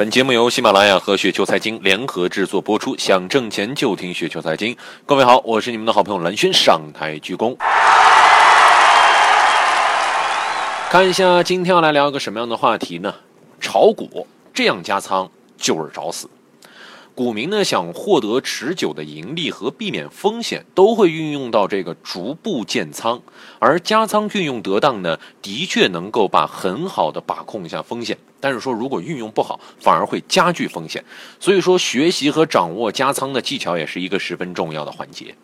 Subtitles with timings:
[0.00, 4.74] 本节目由喜马拉雅和雪球财经联合制作播出，想挣钱就听雪球财经。
[5.04, 7.54] 各位好，我是你们的好朋友蓝轩，上台鞠躬。
[10.88, 13.14] 看一下今天要来聊一个什么样的话题呢？
[13.60, 16.30] 炒股这样加仓就是找死。
[17.20, 23.20] 股民呢想获得持久的盈利和避免风险，都会运用到这个逐步建仓，
[23.58, 28.16] 而加仓运用得当呢，的确能够把很好的把控一下风险。
[28.40, 31.04] 但是说如果运用不好，反而会加剧风险。
[31.38, 35.34] 所以说学习和掌握加仓的技巧也是一个十分重要的环节。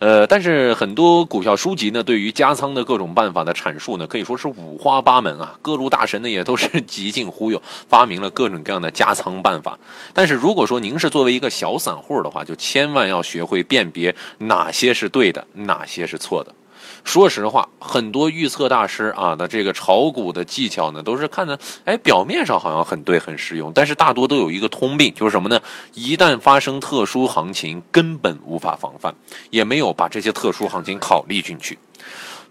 [0.00, 5.58] 呃，但是很多股票书籍呢，对于加仓的各种办法的阐述呢，可以说是五花八门啊。
[5.60, 9.78] 各路大神呢，也都是 极尽忽悠，发明了各种各样的加仓办法。
[10.14, 16.54] 但是如果说您是作为一个小散户的话，就千万要学会辨别哪些是对的，哪些是错的。
[17.04, 25.60] 说实话，很多预测大师啊的这个炒股的技巧呢，都是看的，哎，表面上好像很对、很实用，但是大多都有一个通病，就是什么呢？
[25.94, 29.14] 一旦发生特殊行情，根本无法防范，
[29.50, 31.78] 也没有把这些特殊行情考虑进去。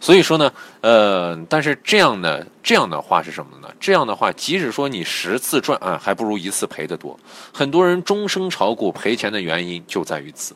[0.01, 0.51] 所以说呢，
[0.81, 3.67] 呃，但是这样的这样的话是什么呢？
[3.79, 7.19] 这样的话，即使说你十次赚啊，还不如一次赔的多。
[7.53, 10.55] 很多人终生炒股赔钱的原因就在于此。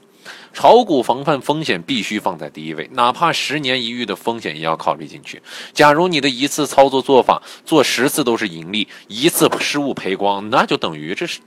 [0.53, 5.41] 炒股防范风险必须放在第一位，哪怕十年一遇的风险也要考虑进去。
[5.73, 11.39] 假如你的一次操作做法做十次都是盈利，一次失误赔光，那就等于这是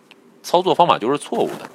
[0.43, 1.69] 操作方法就是错误的。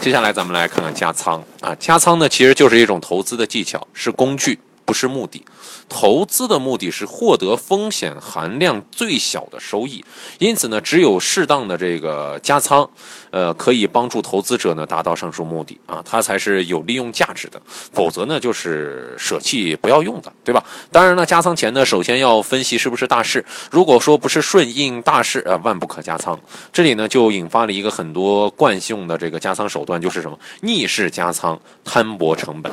[0.00, 4.58] 接下来咱们来看看加仓啊，加仓呢其实就是一种投资的技巧，是工具。
[4.88, 5.44] 不是目的，
[5.86, 10.02] 投资的目的是获得风险含量最小的收益。
[10.38, 12.88] 因此呢，只有适当的这个加仓，
[13.30, 17.60] 呃，可以帮助投资者呢达到上述目的啊，它才是有利用价值的。
[17.68, 20.64] 否则呢，就是舍弃不要用的，对吧？
[20.90, 23.44] 当然了，加仓前呢，首先要分析是不是大势。
[23.70, 26.40] 如果说不是顺应大势啊，万不可加仓。
[26.72, 32.72] 这里呢，就引发了一个很多惯性的这个加仓手段，就是什么逆势加仓，摊薄成本。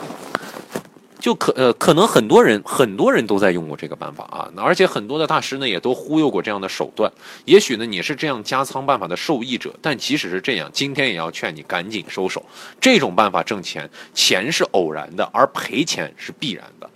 [1.25, 7.11] 就可呃，可能很多人很多人都在用过这个办法啊，而且很多的大师呢也都忽悠过这样的手段。
[7.45, 12.45] 也许呢你是这样加仓办法的受益者，但即使是这样，今天也要劝你赶紧收手。
[12.79, 16.87] 这种办法挣钱，钱是偶然的，而赔钱是必然的。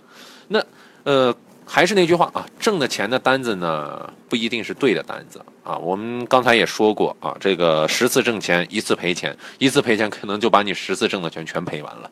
[0.46, 0.64] 那
[1.02, 1.34] 呃。
[1.72, 5.76] 还是那句话啊，挣的钱的单子呢，不一定是对的单子啊。
[5.78, 12.10] 我们刚才也说过啊，这个十次挣钱一次赔钱，一次赔钱可能就把你十次挣的钱全赔完了。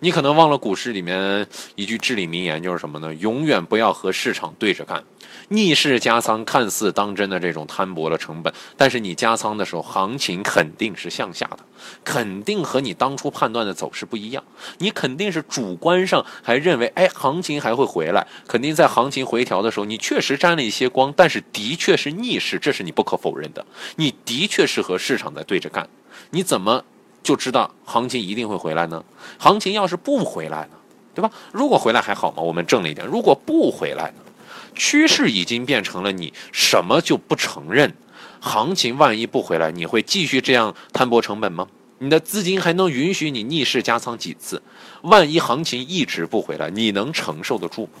[0.00, 3.14] 你可能忘了股市里面一句至理名言，就是什么呢？
[3.14, 5.04] 永远不要和市场对着干。
[5.48, 11.58] 逆势加仓看似当真的这种摊薄了成本，但是你加仓的时候，行情肯定是向下的，
[12.04, 14.42] 肯定和你当初判断的走势不一样。
[14.78, 23.64] 你肯定是主观上还认为，哎，行情还会回来，肯定在行情回调的时候，你确实沾了一些光，但是的确是逆势，这是你不可否认的。
[23.96, 25.88] 你的确是和市场在对着干，
[26.30, 26.84] 你怎么
[27.22, 29.04] 就知道行情一定会回来呢？
[29.38, 30.70] 行情要是不回来呢，
[31.14, 31.30] 对吧？
[31.52, 34.22] 如果回来还好嘛，我们挣了一点；如果不回来呢？
[34.74, 37.92] 趋势已经变成了你什么就不承认，
[38.40, 41.66] 行情万一不回来，你会继续这样摊薄成本吗？
[41.98, 44.62] 你的资金还能允许你逆势加仓几次？
[45.02, 48.00] 万一行情一直不回来，你能承受得住吗？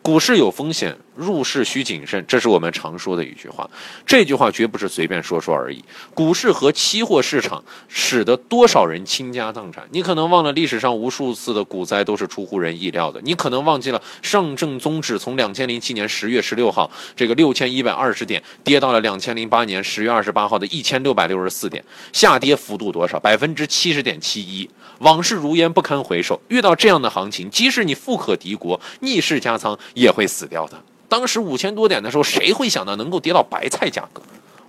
[0.00, 3.68] 股市有风险，入市需谨慎，这是我们常说的一句话。
[4.06, 5.84] 这句话绝不是随便说说而已。
[6.12, 9.84] 股市和期货市场使得多少人倾家荡产？
[9.90, 13.20] 你可能忘了历史上无数次的股灾都是出乎人意料的。
[13.22, 23.20] 你可能忘记了上证综指从两千零七年十月十六号这个六千一百二十点跌到了两千零八年十月二十八号的一千六百六十四点，下跌幅度多少？
[23.20, 24.68] 百分之七十点七一。
[24.98, 26.40] 往事如烟，不堪回首。
[26.48, 30.80] 遇到这样的行情，即使你富可敌国，逆势加仓也会死掉的。
[31.14, 34.20] 当时五千多点的时候，谁会想到能够跌到白菜价格？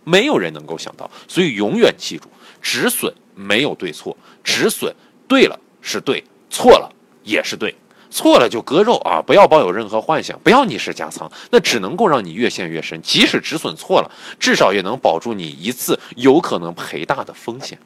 [0.03, 1.09] 没有人能够想到。
[1.27, 2.29] 所以永远记住，
[2.61, 4.95] 止损没有对错，止损
[5.27, 6.87] 对了是对，错了
[7.23, 7.75] 也是对。
[8.11, 9.19] 错了就割肉啊！
[9.25, 13.01] 不要抱有任何幻想，不要逆势加仓，那只能够让你越陷越深。
[13.01, 17.79] 即使止损错了，至少也能保住你一次有可能赔大的风险。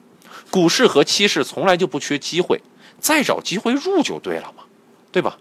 [0.51, 2.61] 股市和期市从来就不缺机会，
[2.99, 4.65] 再找机会入就对了嘛，
[5.13, 5.37] 对吧？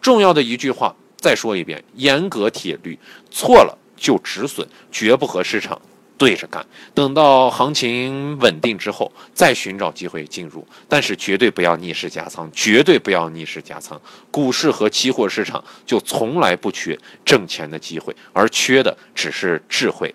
[0.00, 0.96] 重要的一句话，
[1.26, 2.96] 再说一遍：严格铁律，
[3.32, 5.82] 错了就止损，绝不和市场
[6.16, 6.64] 对着干。
[6.94, 14.00] 等到行情稳定之后，再寻找机会进入，但是绝对不要逆势加仓，绝对不要逆势加仓。
[14.30, 20.14] 股市和期货市场就从来不缺挣钱的机会，而缺的只是智慧，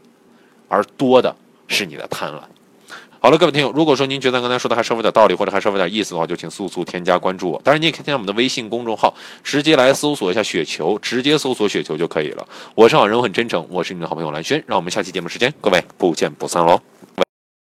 [0.69, 1.35] 而多的
[1.67, 2.41] 是你的贪婪。
[3.23, 7.61] 好了，各位听友，如果说您觉得刚才说的还稍微有点道理，或者还稍微有点意思的话，就请速速添加关注我。
[7.63, 9.13] 当然，你也可以添加我们的微信公众号，
[9.43, 12.47] 直接来搜索一下雪球，直接搜索雪球就可以了。
[12.73, 16.81] 我是好人，我很真诚，我是你的好朋友蓝轩，让我们下期节目时间，各位不见不散喽。